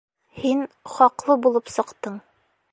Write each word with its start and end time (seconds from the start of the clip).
Һин 0.37 0.63
хаҡлы 0.95 1.37
булып 1.45 1.71
сыҡтың. 1.77 2.19